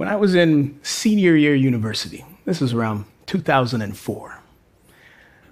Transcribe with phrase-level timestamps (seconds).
[0.00, 4.40] When I was in senior year university, this was around 2004,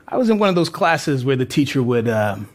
[0.09, 2.49] I was in one of those classes where the teacher would um,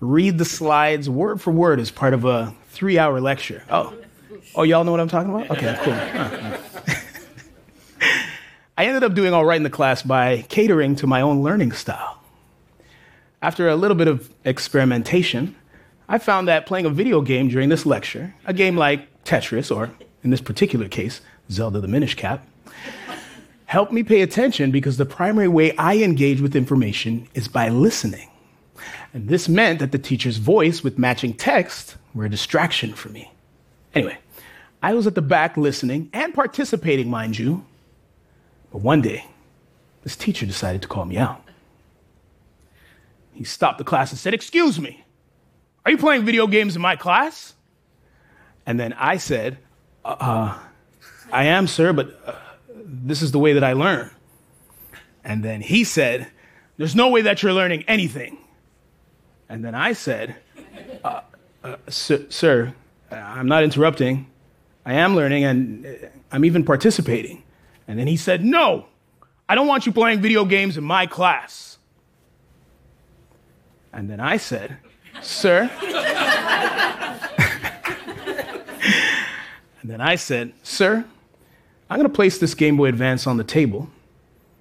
[0.00, 3.62] read the slides word for word as part of a three hour lecture.
[3.70, 3.94] Oh,
[4.56, 5.48] oh, y'all know what I'm talking about?
[5.52, 5.92] Okay, cool.
[8.76, 11.70] I ended up doing all right in the class by catering to my own learning
[11.70, 12.20] style.
[13.40, 15.54] After a little bit of experimentation,
[16.08, 19.92] I found that playing a video game during this lecture, a game like Tetris, or
[20.24, 22.46] in this particular case, Zelda the Minish Cap,
[23.66, 28.28] helped me pay attention because the primary way I engage with information is by listening.
[29.12, 33.32] And this meant that the teacher's voice with matching text were a distraction for me.
[33.94, 34.18] Anyway,
[34.82, 37.64] I was at the back listening and participating, mind you.
[38.70, 39.24] But one day,
[40.02, 41.42] this teacher decided to call me out.
[43.32, 45.04] He stopped the class and said, Excuse me,
[45.84, 47.54] are you playing video games in my class?
[48.64, 49.58] And then I said,
[50.04, 50.58] uh, uh
[51.32, 52.34] I am, sir, but uh,
[52.74, 54.10] this is the way that I learn.
[55.24, 56.28] And then he said,
[56.76, 58.38] There's no way that you're learning anything.
[59.48, 60.36] And then I said,
[61.04, 61.20] uh,
[61.62, 62.74] uh, sir, sir,
[63.10, 64.30] I'm not interrupting.
[64.84, 65.90] I am learning and uh,
[66.30, 67.42] I'm even participating.
[67.88, 68.86] And then he said, No,
[69.48, 71.78] I don't want you playing video games in my class.
[73.92, 74.78] And then I said,
[75.22, 75.70] Sir.
[79.80, 81.04] and then I said, Sir,
[81.88, 83.88] I'm going to place this Game Boy Advance on the table,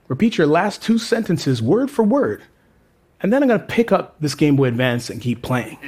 [0.07, 2.43] repeat your last two sentences word for word,
[3.21, 5.79] and then I'm going to pick up this Game Boy Advance and keep playing.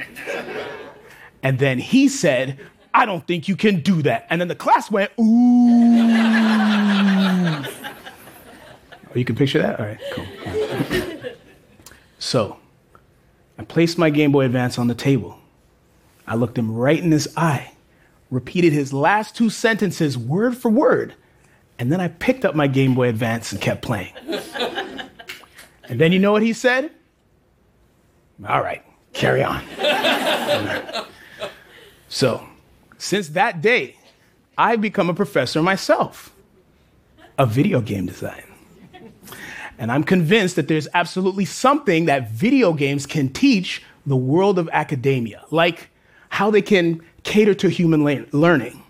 [1.42, 2.58] and then he said,
[2.92, 4.26] I don't think you can do that.
[4.30, 5.22] And then the class went, ooh.
[9.04, 9.78] oh, you can picture that?
[9.78, 10.26] All right, cool.
[12.18, 12.56] so
[13.56, 15.38] I placed my Game Boy Advance on the table.
[16.26, 17.74] I looked him right in his eye,
[18.30, 21.14] repeated his last two sentences word for word,
[21.78, 24.12] and then I picked up my Game Boy Advance and kept playing.
[25.88, 26.90] and then you know what he said?
[28.46, 29.64] All right, carry on.
[32.08, 32.46] so,
[32.98, 33.96] since that day,
[34.56, 36.32] I've become a professor myself
[37.36, 38.42] of video game design.
[39.78, 44.68] And I'm convinced that there's absolutely something that video games can teach the world of
[44.72, 45.88] academia, like
[46.30, 48.82] how they can cater to human le- learning,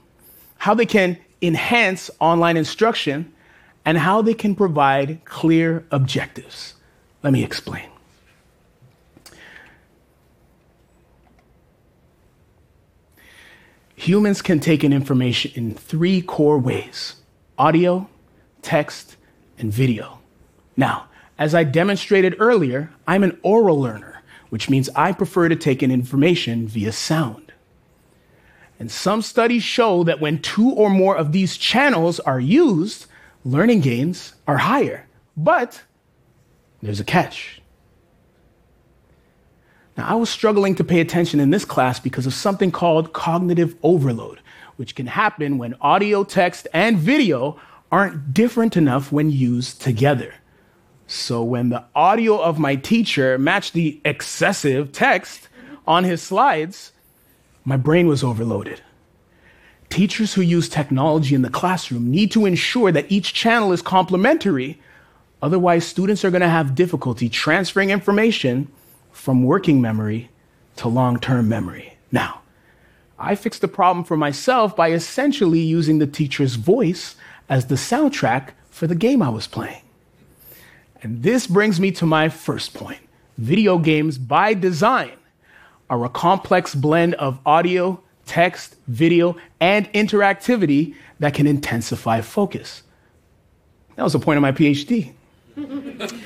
[0.57, 3.33] how they can enhance online instruction,
[3.85, 6.75] and how they can provide clear objectives.
[7.23, 7.89] Let me explain.
[13.97, 17.17] Humans can take in information in three core ways
[17.59, 18.09] audio,
[18.63, 19.17] text,
[19.59, 20.21] and video.
[20.77, 25.83] Now, as I demonstrated earlier, I'm an oral learner, which means I prefer to take
[25.83, 27.48] in information via sound.
[28.79, 33.07] And some studies show that when two or more of these channels are used,
[33.45, 35.07] learning gains are higher.
[35.37, 35.83] But
[36.81, 37.61] there's a catch.
[39.97, 43.75] Now, I was struggling to pay attention in this class because of something called cognitive
[43.83, 44.41] overload,
[44.77, 47.61] which can happen when audio, text, and video
[47.91, 50.35] aren't different enough when used together.
[51.09, 55.49] So, when the audio of my teacher matched the excessive text
[55.85, 56.93] on his slides,
[57.69, 58.81] my brain was overloaded.
[59.91, 64.81] Teachers who use technology in the classroom need to ensure that each channel is complementary.
[65.43, 68.73] Otherwise, students are going to have difficulty transferring information
[69.13, 70.31] from working memory
[70.77, 71.99] to long term memory.
[72.11, 72.41] Now,
[73.19, 77.17] I fixed the problem for myself by essentially using the teacher's voice
[77.51, 79.83] as the soundtrack for the game I was playing.
[81.03, 83.01] And this brings me to my first point
[83.37, 85.18] video games, by design,
[85.91, 92.83] are a complex blend of audio, text, video, and interactivity that can intensify focus.
[93.97, 95.13] That was the point of my PhD.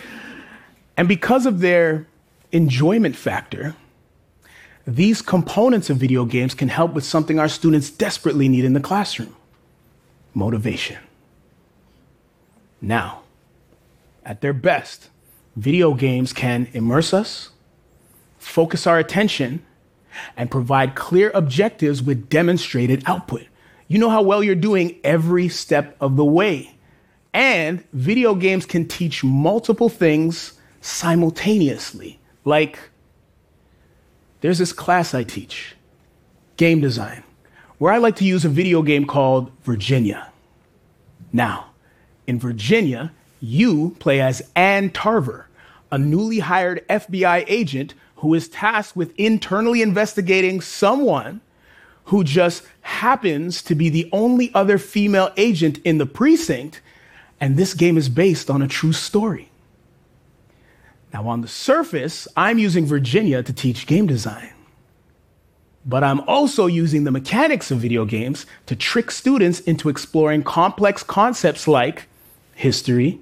[0.97, 2.07] and because of their
[2.51, 3.75] enjoyment factor,
[4.87, 8.81] these components of video games can help with something our students desperately need in the
[8.81, 9.35] classroom
[10.35, 10.99] motivation.
[12.81, 13.23] Now,
[14.25, 15.09] at their best,
[15.57, 17.51] video games can immerse us,
[18.43, 19.65] focus our attention,
[20.37, 23.47] and provide clear objectives with demonstrated output.
[23.89, 26.75] You know how well you're doing every step of the way.
[27.35, 32.21] And video games can teach multiple things simultaneously.
[32.45, 32.79] Like,
[34.41, 35.77] there's this class I teach,
[36.57, 37.23] game design,
[37.79, 40.31] where I like to use a video game called Virginia.
[41.33, 41.71] Now,
[42.27, 45.49] in Virginia, you play as Anne Tarver,
[45.91, 51.41] a newly hired FBI agent who is tasked with internally investigating someone
[52.05, 56.81] who just happens to be the only other female agent in the precinct,
[57.41, 59.51] and this game is based on a true story.
[61.13, 64.53] Now, on the surface, I'm using Virginia to teach game design.
[65.85, 71.03] But I'm also using the mechanics of video games to trick students into exploring complex
[71.03, 72.05] concepts like
[72.55, 73.19] history,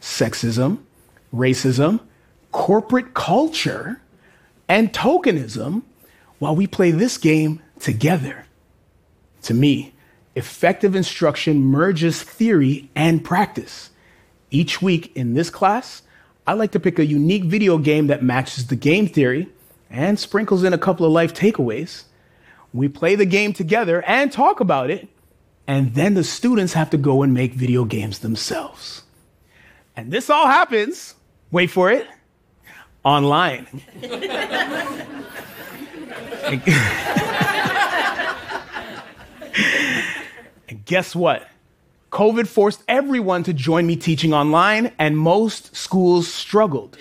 [0.00, 0.78] sexism,
[1.34, 2.00] racism,
[2.50, 4.00] corporate culture,
[4.68, 5.82] and tokenism
[6.38, 8.46] while we play this game together.
[9.42, 9.94] To me,
[10.34, 13.90] effective instruction merges theory and practice.
[14.50, 16.02] Each week in this class,
[16.46, 19.48] I like to pick a unique video game that matches the game theory
[19.90, 22.04] and sprinkles in a couple of life takeaways.
[22.72, 25.08] We play the game together and talk about it,
[25.66, 29.02] and then the students have to go and make video games themselves.
[29.96, 31.14] And this all happens,
[31.50, 32.06] wait for it,
[33.04, 33.66] online.
[40.68, 41.48] and guess what?
[42.10, 46.96] COVID forced everyone to join me teaching online, and most schools struggled.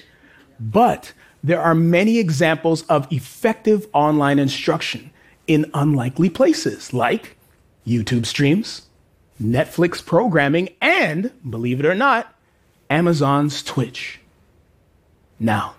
[0.60, 1.14] But
[1.44, 5.12] there are many examples of effective online instruction
[5.48, 7.38] in unlikely places, like
[7.86, 8.88] YouTube streams,
[9.42, 12.36] Netflix programming, and, believe it or not,
[12.90, 14.20] Amazon's Twitch.
[15.40, 15.76] Now,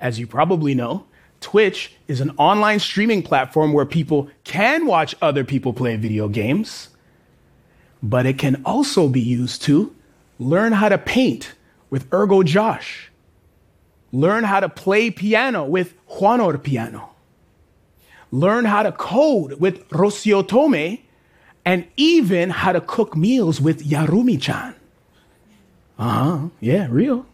[0.00, 1.06] as you probably know,
[1.40, 6.88] Twitch is an online streaming platform where people can watch other people play video games
[8.04, 9.96] but it can also be used to
[10.38, 11.54] learn how to paint
[11.88, 13.10] with Ergo Josh,
[14.12, 17.14] learn how to play piano with Juanor Piano,
[18.30, 20.98] learn how to code with Rocio Tome,
[21.64, 24.74] and even how to cook meals with Yarumi chan.
[25.98, 27.24] Uh huh, yeah, real.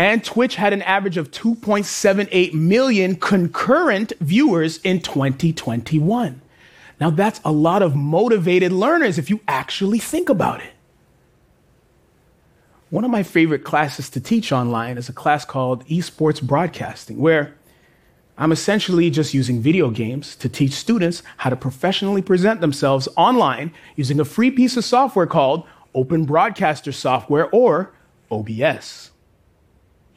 [0.00, 6.40] And Twitch had an average of 2.78 million concurrent viewers in 2021.
[6.98, 10.72] Now, that's a lot of motivated learners if you actually think about it.
[12.88, 17.54] One of my favorite classes to teach online is a class called Esports Broadcasting, where
[18.38, 23.70] I'm essentially just using video games to teach students how to professionally present themselves online
[23.96, 27.92] using a free piece of software called Open Broadcaster Software or
[28.30, 29.09] OBS.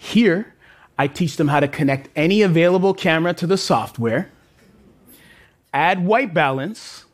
[0.03, 0.53] Here,
[0.99, 4.29] I teach them how to connect any available camera to the software
[5.73, 7.05] add white balance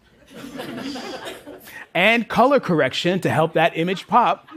[1.94, 4.50] and color correction to help that image pop,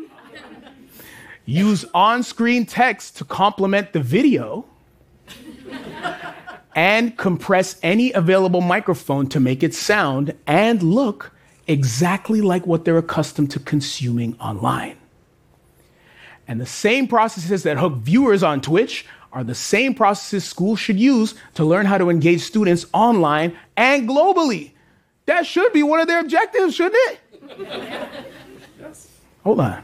[1.44, 4.64] use on screen text to complement the video,
[6.74, 11.32] and compress any available microphone to make it sound and look
[11.66, 14.96] exactly like what they're accustomed to consuming online.
[16.52, 21.00] And the same processes that hook viewers on Twitch are the same processes schools should
[21.00, 24.72] use to learn how to engage students online and globally.
[25.24, 27.20] That should be one of their objectives, shouldn't it?
[28.78, 29.08] yes.
[29.44, 29.82] Hold on.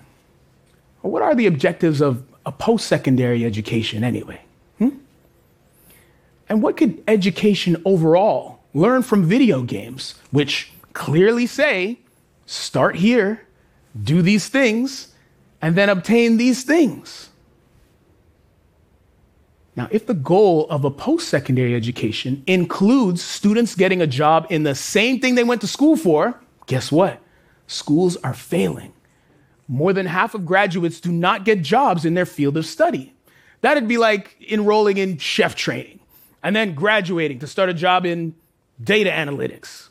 [1.00, 4.38] what are the objectives of a post secondary education anyway?
[4.76, 4.90] Hmm?
[6.50, 12.00] And what could education overall learn from video games, which clearly say
[12.44, 13.40] start here,
[14.04, 15.14] do these things,
[15.60, 17.30] and then obtain these things?
[19.76, 24.64] Now, if the goal of a post secondary education includes students getting a job in
[24.64, 27.20] the same thing they went to school for, guess what?
[27.68, 28.92] Schools are failing.
[29.68, 33.14] More than half of graduates do not get jobs in their field of study.
[33.60, 36.00] That'd be like enrolling in chef training
[36.42, 38.34] and then graduating to start a job in
[38.82, 39.88] data analytics.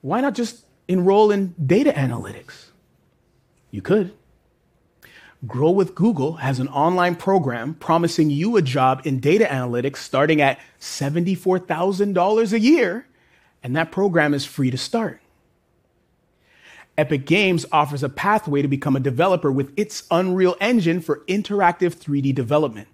[0.00, 2.63] Why not just enroll in data analytics?
[3.74, 4.12] You could.
[5.48, 10.40] Grow with Google has an online program promising you a job in data analytics starting
[10.40, 13.08] at $74,000 a year,
[13.64, 15.20] and that program is free to start.
[16.96, 21.96] Epic Games offers a pathway to become a developer with its Unreal Engine for interactive
[21.96, 22.86] 3D development,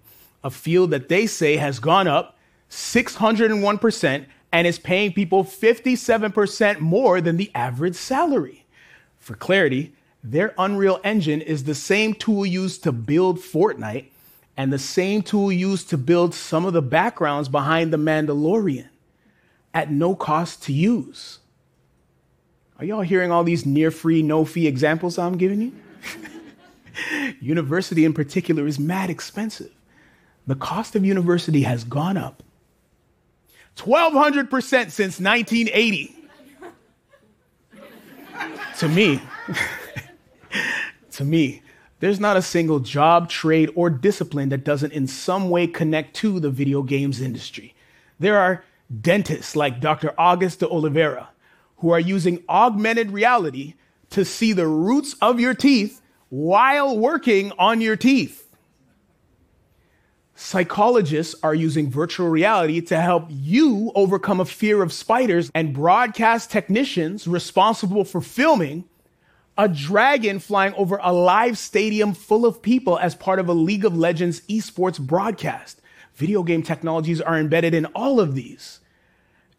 [0.43, 2.39] a field that they say has gone up
[2.71, 8.65] 601% and is paying people 57% more than the average salary.
[9.19, 14.05] For clarity, their Unreal Engine is the same tool used to build Fortnite
[14.57, 18.89] and the same tool used to build some of the backgrounds behind The Mandalorian
[19.73, 21.39] at no cost to use.
[22.77, 25.73] Are y'all hearing all these near free, no fee examples I'm giving you?
[27.39, 29.71] university in particular is mad expensive.
[30.47, 32.43] The cost of university has gone up
[33.77, 36.15] 1,200% since 1980.
[38.79, 39.21] to me,
[41.21, 41.61] to me,
[41.99, 46.39] there's not a single job, trade, or discipline that doesn't in some way connect to
[46.39, 47.75] the video games industry.
[48.19, 48.63] There are
[49.01, 50.13] dentists like Dr.
[50.17, 51.29] August de Oliveira,
[51.77, 53.75] who are using augmented reality
[54.09, 58.47] to see the roots of your teeth while working on your teeth.
[60.33, 66.49] Psychologists are using virtual reality to help you overcome a fear of spiders, and broadcast
[66.49, 68.85] technicians responsible for filming
[69.57, 73.85] a dragon flying over a live stadium full of people as part of a League
[73.85, 75.81] of Legends esports broadcast.
[76.15, 78.79] Video game technologies are embedded in all of these.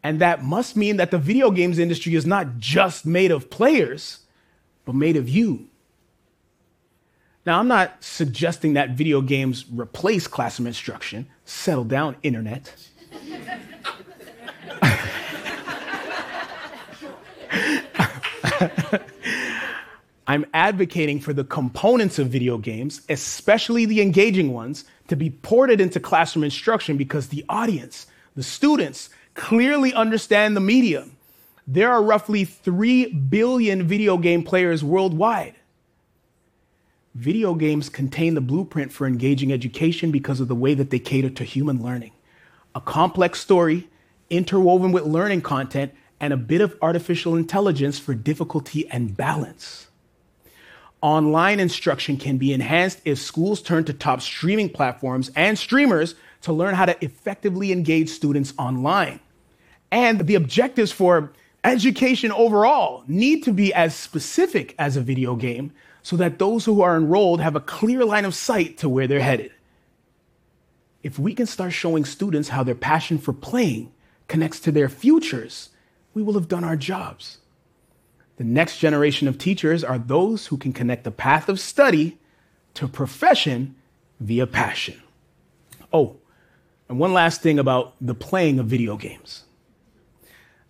[0.03, 4.19] And that must mean that the video games industry is not just made of players,
[4.85, 5.67] but made of you.
[7.45, 11.27] Now, I'm not suggesting that video games replace classroom instruction.
[11.45, 12.73] Settle down, internet.
[20.25, 25.81] I'm advocating for the components of video games, especially the engaging ones, to be ported
[25.81, 31.17] into classroom instruction because the audience, the students, clearly understand the medium.
[31.67, 35.55] There are roughly 3 billion video game players worldwide.
[37.15, 41.29] Video games contain the blueprint for engaging education because of the way that they cater
[41.29, 42.11] to human learning.
[42.75, 43.89] A complex story
[44.29, 49.87] interwoven with learning content and a bit of artificial intelligence for difficulty and balance.
[51.03, 56.53] Online instruction can be enhanced if schools turn to top streaming platforms and streamers to
[56.53, 59.19] learn how to effectively engage students online.
[59.91, 61.33] And the objectives for
[61.65, 66.81] education overall need to be as specific as a video game so that those who
[66.81, 69.51] are enrolled have a clear line of sight to where they're headed.
[71.03, 73.91] If we can start showing students how their passion for playing
[74.29, 75.67] connects to their futures,
[76.13, 77.39] we will have done our jobs.
[78.43, 82.17] The next generation of teachers are those who can connect the path of study
[82.73, 83.75] to profession
[84.19, 85.01] via passion.
[85.93, 86.17] Oh,
[86.89, 89.45] and one last thing about the playing of video games.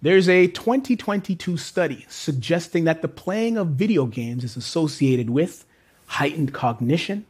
[0.04, 5.66] There's a 2022 study suggesting that the playing of video games is associated with
[6.06, 7.26] heightened cognition,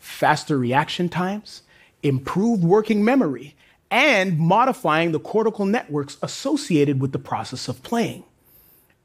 [0.00, 1.62] faster reaction times,
[2.02, 3.54] improved working memory,
[3.92, 8.24] and modifying the cortical networks associated with the process of playing.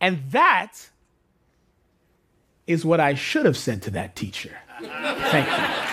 [0.02, 0.90] And that
[2.68, 4.58] is what I should have said to that teacher.
[4.82, 5.91] Thank you.